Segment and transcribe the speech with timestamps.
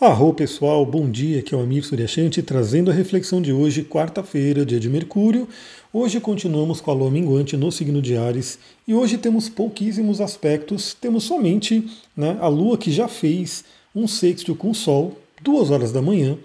[0.00, 4.64] Arro pessoal, bom dia, aqui é o Amir Suryashanti trazendo a reflexão de hoje, quarta-feira,
[4.64, 5.46] dia de Mercúrio.
[5.92, 8.58] Hoje continuamos com a lua minguante no signo de Ares
[8.88, 11.86] e hoje temos pouquíssimos aspectos, temos somente
[12.16, 13.62] né, a lua que já fez
[13.94, 16.38] um sexto com o Sol, duas horas da manhã.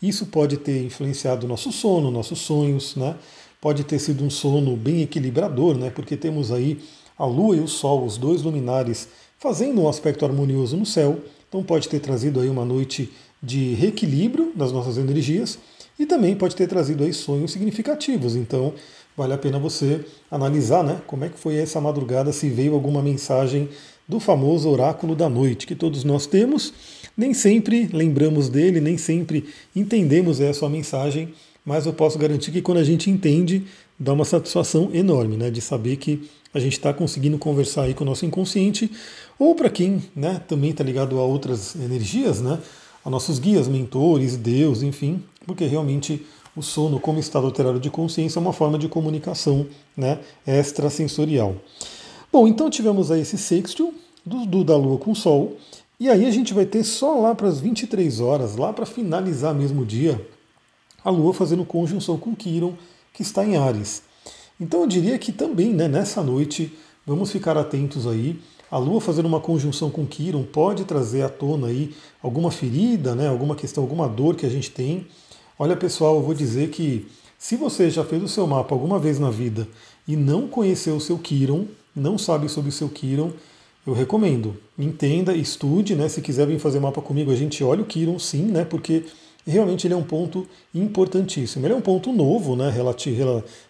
[0.00, 3.14] Isso pode ter influenciado nosso sono, nossos sonhos, né?
[3.60, 5.90] Pode ter sido um sono bem equilibrador, né?
[5.90, 6.78] Porque temos aí
[7.18, 9.06] a lua e o Sol, os dois luminares,
[9.38, 11.18] fazendo um aspecto harmonioso no céu.
[11.52, 13.12] Então pode ter trazido aí uma noite
[13.42, 15.58] de reequilíbrio das nossas energias
[15.98, 18.34] e também pode ter trazido aí sonhos significativos.
[18.34, 18.72] Então
[19.14, 23.02] vale a pena você analisar, né, como é que foi essa madrugada, se veio alguma
[23.02, 23.68] mensagem
[24.08, 26.72] do famoso oráculo da noite que todos nós temos.
[27.14, 29.44] Nem sempre lembramos dele, nem sempre
[29.76, 31.34] entendemos essa mensagem,
[31.66, 33.64] mas eu posso garantir que quando a gente entende,
[33.98, 38.04] dá uma satisfação enorme, né, de saber que a gente está conseguindo conversar aí com
[38.04, 38.90] o nosso inconsciente,
[39.38, 42.58] ou para quem né, também está ligado a outras energias, né,
[43.04, 48.38] a nossos guias, mentores, Deus, enfim, porque realmente o sono como estado alterado de consciência
[48.38, 51.56] é uma forma de comunicação né, extrasensorial.
[52.30, 53.94] Bom, então tivemos aí esse sextil
[54.24, 55.56] do, do, da Lua com o Sol,
[55.98, 59.54] e aí a gente vai ter só lá para as 23 horas, lá para finalizar
[59.54, 60.20] mesmo o dia,
[61.04, 62.74] a Lua fazendo conjunção com Quiron,
[63.12, 64.02] que está em Ares.
[64.62, 66.72] Então eu diria que também né, nessa noite
[67.04, 68.38] vamos ficar atentos aí.
[68.70, 73.26] A Lua fazendo uma conjunção com Quiron pode trazer à tona aí alguma ferida, né,
[73.26, 75.08] alguma questão, alguma dor que a gente tem.
[75.58, 79.18] Olha pessoal, eu vou dizer que se você já fez o seu mapa alguma vez
[79.18, 79.66] na vida
[80.06, 83.32] e não conheceu o seu Quiron, não sabe sobre o seu Quiron,
[83.84, 84.56] eu recomendo.
[84.78, 86.08] Entenda, estude, né?
[86.08, 88.64] Se quiser vir fazer mapa comigo, a gente olha o Quiron sim, né?
[88.64, 89.06] Porque
[89.50, 91.66] realmente ele é um ponto importantíssimo.
[91.66, 92.72] Ele é um ponto novo, né,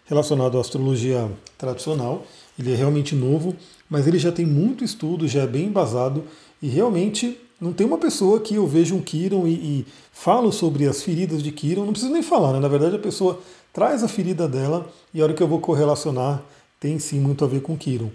[0.04, 2.24] relacionado à astrologia tradicional.
[2.58, 3.56] Ele é realmente novo,
[3.88, 6.24] mas ele já tem muito estudo, já é bem embasado
[6.60, 10.86] e realmente não tem uma pessoa que eu vejo um Kiron e, e falo sobre
[10.86, 12.58] as feridas de Kiron, não preciso nem falar, né?
[12.58, 13.40] Na verdade, a pessoa
[13.72, 16.42] traz a ferida dela e a hora que eu vou correlacionar
[16.80, 18.10] tem sim muito a ver com Kiron.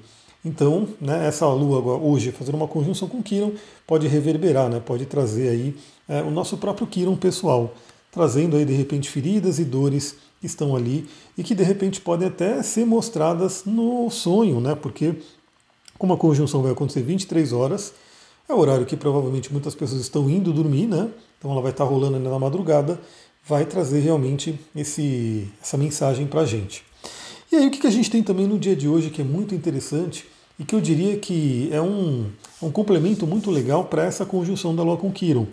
[0.48, 3.52] Então, né, essa lua agora, hoje, fazendo uma conjunção com Kiron,
[3.86, 5.76] pode reverberar, né, pode trazer aí
[6.08, 7.74] é, o nosso próprio Kiron pessoal,
[8.10, 11.06] trazendo aí de repente feridas e dores que estão ali
[11.38, 15.16] e que de repente podem até ser mostradas no sonho, né, porque
[15.98, 17.94] como a conjunção vai acontecer 23 horas,
[18.48, 21.84] é o horário que provavelmente muitas pessoas estão indo dormir, né, então ela vai estar
[21.84, 22.98] rolando na madrugada,
[23.46, 26.86] vai trazer realmente esse, essa mensagem para a gente.
[27.52, 29.54] E aí o que a gente tem também no dia de hoje que é muito
[29.54, 30.26] interessante
[30.60, 32.26] e que eu diria que é um,
[32.62, 35.48] um complemento muito legal para essa conjunção da Lua com Quiron.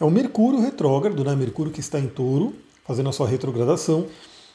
[0.00, 1.34] É o Mercúrio retrógrado, né?
[1.34, 2.54] Mercúrio que está em touro,
[2.84, 4.06] fazendo a sua retrogradação.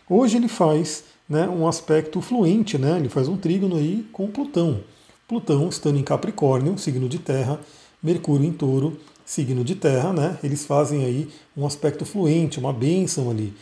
[0.10, 2.98] Hoje ele faz né, um aspecto fluente, né?
[2.98, 4.82] ele faz um trígono aí com Plutão.
[5.28, 7.60] Plutão estando em Capricórnio, signo de terra,
[8.02, 10.38] Mercúrio em touro, signo de terra, né?
[10.44, 13.54] eles fazem aí um aspecto fluente, uma bênção ali.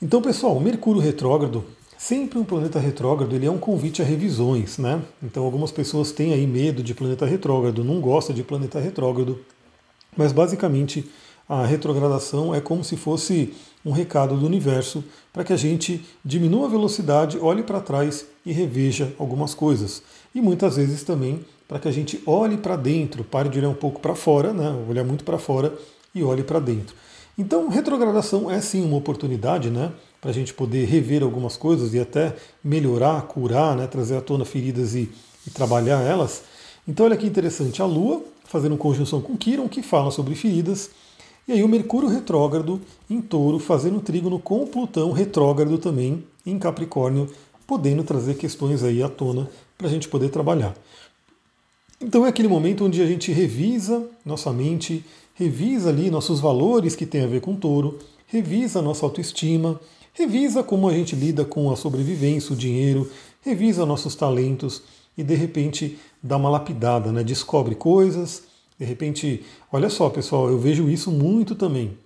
[0.00, 1.64] Então, pessoal, Mercúrio retrógrado
[2.00, 5.02] Sempre um planeta retrógrado ele é um convite a revisões, né?
[5.22, 9.38] Então algumas pessoas têm aí medo de planeta retrógrado, não gostam de planeta retrógrado,
[10.16, 11.04] mas basicamente
[11.46, 13.52] a retrogradação é como se fosse
[13.84, 18.50] um recado do universo para que a gente diminua a velocidade, olhe para trás e
[18.50, 20.02] reveja algumas coisas.
[20.34, 23.74] E muitas vezes também para que a gente olhe para dentro, pare de olhar um
[23.74, 24.74] pouco para fora, né?
[24.88, 25.74] olhar muito para fora
[26.14, 26.96] e olhe para dentro.
[27.36, 29.92] Então, retrogradação é sim uma oportunidade, né?
[30.20, 34.44] Para a gente poder rever algumas coisas e até melhorar, curar, né, trazer à tona
[34.44, 35.08] feridas e,
[35.46, 36.42] e trabalhar elas.
[36.86, 40.90] Então olha que interessante, a Lua fazendo conjunção com Quiron, que fala sobre feridas,
[41.46, 47.28] e aí o Mercúrio retrógrado em touro, fazendo trígono com Plutão retrógrado também em Capricórnio,
[47.66, 49.48] podendo trazer questões aí à tona
[49.78, 50.74] para a gente poder trabalhar.
[52.00, 55.04] Então é aquele momento onde a gente revisa nossa mente,
[55.34, 59.80] revisa ali nossos valores que tem a ver com touro, revisa nossa autoestima,
[60.12, 63.10] Revisa como a gente lida com a sobrevivência, o dinheiro,
[63.40, 64.82] revisa nossos talentos
[65.16, 67.22] e de repente dá uma lapidada, né?
[67.22, 68.44] descobre coisas.
[68.78, 71.96] De repente, olha só pessoal, eu vejo isso muito também.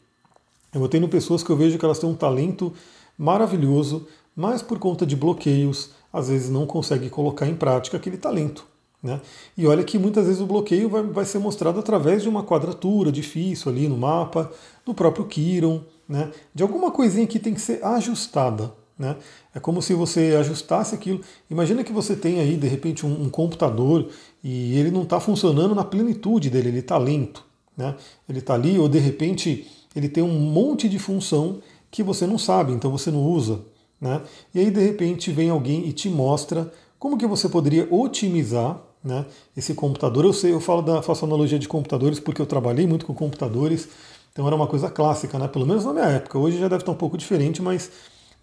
[0.72, 2.72] Eu tenho pessoas que eu vejo que elas têm um talento
[3.16, 8.66] maravilhoso, mas por conta de bloqueios, às vezes não consegue colocar em prática aquele talento.
[9.02, 9.20] Né?
[9.56, 13.12] E olha que muitas vezes o bloqueio vai, vai ser mostrado através de uma quadratura
[13.12, 14.50] difícil ali no mapa,
[14.84, 16.30] do próprio Kiron, né?
[16.54, 18.72] de alguma coisinha que tem que ser ajustada.
[18.98, 19.16] Né?
[19.54, 21.20] É como se você ajustasse aquilo.
[21.50, 24.08] Imagina que você tem aí, de repente, um, um computador
[24.42, 27.44] e ele não está funcionando na plenitude dele, ele está lento.
[27.76, 27.94] Né?
[28.28, 29.66] Ele está ali, ou de repente
[29.96, 31.60] ele tem um monte de função
[31.90, 33.60] que você não sabe, então você não usa.
[34.00, 34.20] Né?
[34.54, 39.26] E aí, de repente, vem alguém e te mostra como que você poderia otimizar né?
[39.54, 43.04] Esse computador, eu sei, eu falo da, faço analogia de computadores porque eu trabalhei muito
[43.04, 43.86] com computadores
[44.34, 45.46] Então era uma coisa clássica, né?
[45.46, 46.36] Pelo menos na minha época.
[46.36, 47.88] Hoje já deve estar um pouco diferente, mas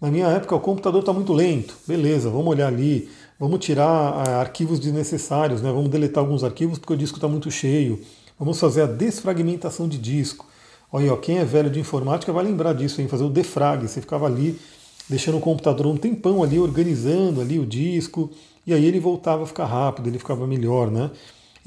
[0.00, 1.76] na minha época o computador está muito lento.
[1.86, 5.70] Beleza, vamos olhar ali, vamos tirar ah, arquivos desnecessários, né?
[5.70, 8.00] Vamos deletar alguns arquivos porque o disco está muito cheio.
[8.38, 10.46] Vamos fazer a desfragmentação de disco.
[10.90, 13.06] Olha, ó, quem é velho de informática vai lembrar disso, hein?
[13.06, 13.86] Fazer o defrag.
[13.86, 14.58] Você ficava ali
[15.10, 18.30] deixando o computador um tempão ali, organizando ali o disco,
[18.66, 21.10] e aí ele voltava a ficar rápido, ele ficava melhor, né?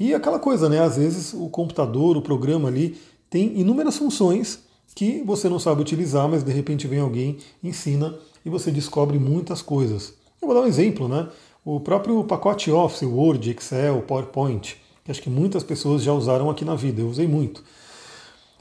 [0.00, 0.80] E aquela coisa, né?
[0.80, 2.98] Às vezes o computador, o programa ali,
[3.36, 4.60] tem inúmeras funções
[4.94, 9.60] que você não sabe utilizar, mas de repente vem alguém, ensina e você descobre muitas
[9.60, 10.14] coisas.
[10.40, 11.28] Eu vou dar um exemplo, né?
[11.62, 16.64] O próprio pacote Office, Word, Excel, PowerPoint, que acho que muitas pessoas já usaram aqui
[16.64, 17.62] na vida, eu usei muito.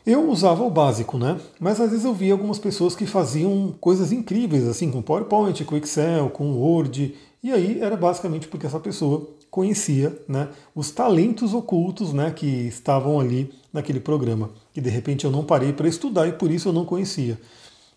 [0.06, 1.40] Eu usava o básico, né?
[1.58, 5.78] Mas às vezes eu via algumas pessoas que faziam coisas incríveis, assim, com PowerPoint, com
[5.78, 12.12] Excel, com Word, e aí era basicamente porque essa pessoa conhecia né, os talentos ocultos
[12.12, 16.34] né, que estavam ali naquele programa, que de repente eu não parei para estudar e
[16.34, 17.40] por isso eu não conhecia.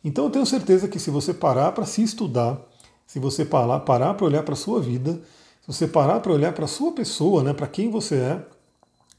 [0.04, 2.64] Então eu tenho certeza que se você parar para se estudar,
[3.04, 5.20] se você parar para olhar para a sua vida,
[5.60, 8.46] se você parar para olhar para a sua pessoa, né, para quem você é,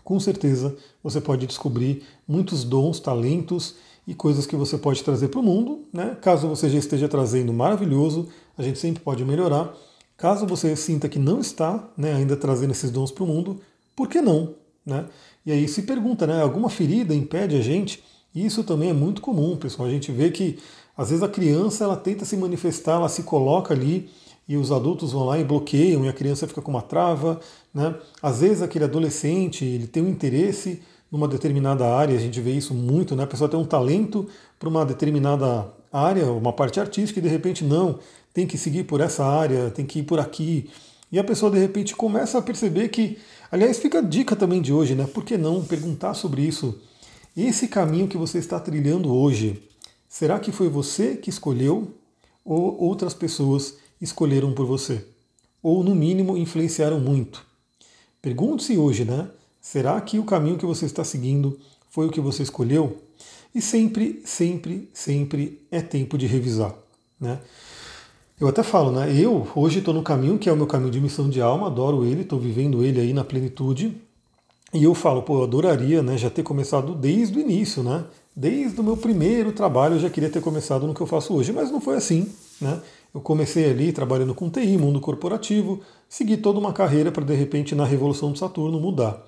[0.01, 3.75] com certeza você pode descobrir muitos dons, talentos
[4.07, 5.81] e coisas que você pode trazer para o mundo.
[5.91, 6.15] Né?
[6.21, 9.75] Caso você já esteja trazendo maravilhoso, a gente sempre pode melhorar.
[10.19, 13.61] Caso você sinta que não está né, ainda trazendo esses dons para o mundo,
[13.95, 14.53] por que não?
[14.85, 15.05] Né?
[15.45, 18.03] E aí se pergunta, né, alguma ferida impede a gente?
[18.35, 19.87] Isso também é muito comum, pessoal.
[19.87, 20.59] A gente vê que
[20.97, 24.09] às vezes a criança ela tenta se manifestar, ela se coloca ali
[24.45, 27.39] e os adultos vão lá e bloqueiam e a criança fica com uma trava.
[27.73, 27.95] Né?
[28.21, 32.73] Às vezes aquele adolescente ele tem um interesse numa determinada área, a gente vê isso
[32.73, 33.23] muito, né?
[33.23, 34.27] a pessoa tem um talento
[34.59, 37.99] para uma determinada área, uma parte artística, e de repente não,
[38.33, 40.69] tem que seguir por essa área, tem que ir por aqui.
[41.11, 43.17] E a pessoa de repente começa a perceber que,
[43.51, 45.07] aliás, fica a dica também de hoje, né?
[45.07, 46.79] Por que não perguntar sobre isso?
[47.35, 49.63] Esse caminho que você está trilhando hoje,
[50.07, 51.93] será que foi você que escolheu
[52.45, 55.05] ou outras pessoas escolheram por você?
[55.61, 57.45] Ou no mínimo influenciaram muito?
[58.21, 59.29] Pergunte-se hoje, né?
[59.61, 61.59] Será que o caminho que você está seguindo
[61.89, 62.97] foi o que você escolheu?
[63.53, 66.75] E sempre, sempre, sempre é tempo de revisar,
[67.19, 67.39] né?
[68.39, 69.11] Eu até falo, né?
[69.13, 72.05] Eu hoje estou no caminho que é o meu caminho de missão de alma, adoro
[72.05, 74.01] ele, estou vivendo ele aí na plenitude.
[74.73, 78.05] E eu falo, pô, eu adoraria né, já ter começado desde o início, né?
[78.35, 81.51] Desde o meu primeiro trabalho eu já queria ter começado no que eu faço hoje,
[81.51, 82.31] mas não foi assim,
[82.61, 82.79] né?
[83.13, 87.73] Eu comecei ali trabalhando com TI, mundo corporativo, segui toda uma carreira para de repente
[87.73, 89.21] na Revolução de Saturno mudar.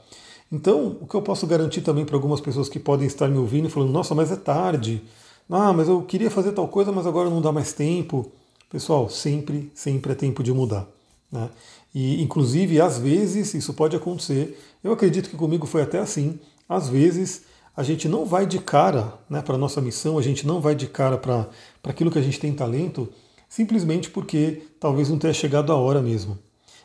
[0.52, 3.70] Então, o que eu posso garantir também para algumas pessoas que podem estar me ouvindo
[3.70, 5.02] falando, nossa, mas é tarde.
[5.50, 8.32] Ah, mas eu queria fazer tal coisa, mas agora não dá mais tempo.
[8.70, 10.88] Pessoal, sempre, sempre é tempo de mudar.
[11.32, 11.50] Né?
[11.96, 14.60] E, inclusive, às vezes, isso pode acontecer.
[14.84, 16.40] Eu acredito que comigo foi até assim.
[16.68, 17.44] Às vezes,
[17.76, 20.76] a gente não vai de cara né, para a nossa missão, a gente não vai
[20.76, 21.50] de cara para
[21.84, 23.10] aquilo que a gente tem talento,
[23.48, 26.38] simplesmente porque talvez não tenha chegado a hora mesmo.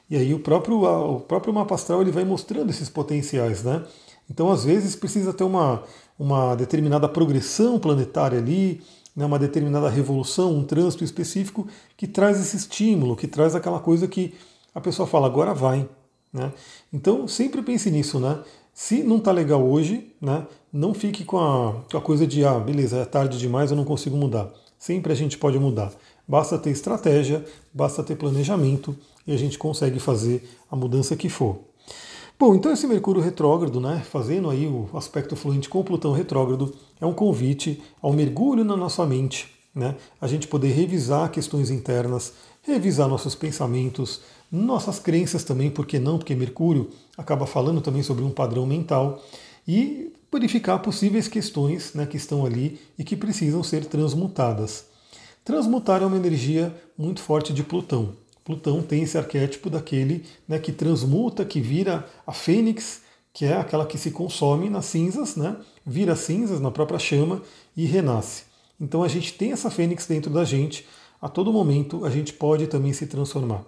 [0.09, 3.85] E aí o próprio, o próprio mapa astral ele vai mostrando esses potenciais, né?
[4.31, 5.85] Então, às vezes, precisa ter uma,
[6.19, 8.83] uma determinada progressão planetária ali,
[9.15, 11.67] né, uma determinada revolução, um trânsito específico
[11.97, 14.35] que traz esse estímulo, que traz aquela coisa que
[14.75, 15.89] a pessoa fala, agora vai.
[16.33, 16.53] Né?
[16.93, 18.41] Então sempre pense nisso, né?
[18.75, 22.59] Se não está legal hoje, né, não fique com a, com a coisa de, ah,
[22.59, 24.53] beleza, é tarde demais, eu não consigo mudar.
[24.79, 25.91] Sempre a gente pode mudar.
[26.29, 27.43] Basta ter estratégia,
[27.73, 28.95] basta ter planejamento
[29.27, 31.59] e a gente consegue fazer a mudança que for.
[32.39, 37.07] Bom, então esse Mercúrio retrógrado, né, fazendo aí o aspecto fluente com Plutão retrógrado, é
[37.07, 43.09] um convite ao mergulho na nossa mente, né, a gente poder revisar questões internas, revisar
[43.09, 44.21] nossos pensamentos,
[44.53, 46.19] nossas crenças também, por que não?
[46.19, 49.23] Porque Mercúrio acaba falando também sobre um padrão mental
[49.67, 54.85] e verificar possíveis questões né, que estão ali e que precisam ser transmutadas.
[55.43, 58.15] Transmutar é uma energia muito forte de Plutão.
[58.47, 63.85] Plutão tem esse arquétipo daquele né, que transmuta, que vira a fênix, que é aquela
[63.85, 67.43] que se consome nas cinzas, né, vira cinzas na própria chama
[67.77, 68.45] e renasce.
[68.81, 70.87] Então a gente tem essa fênix dentro da gente,
[71.21, 73.65] a todo momento a gente pode também se transformar.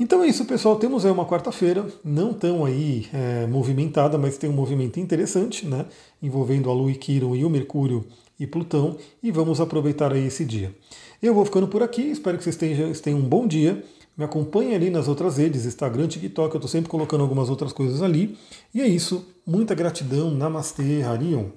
[0.00, 0.76] Então é isso, pessoal.
[0.76, 5.84] Temos aí uma quarta-feira, não tão aí é, movimentada, mas tem um movimento interessante, né?
[6.22, 8.06] Envolvendo a Lua e Quiron e o Mercúrio
[8.40, 10.72] e Plutão, e vamos aproveitar aí esse dia.
[11.20, 13.84] Eu vou ficando por aqui, espero que vocês tenham, tenham um bom dia.
[14.18, 18.02] Me acompanhe ali nas outras redes, Instagram, TikTok, eu estou sempre colocando algumas outras coisas
[18.02, 18.36] ali.
[18.74, 19.24] E é isso.
[19.46, 20.32] Muita gratidão.
[20.32, 21.50] Namastê, Harion.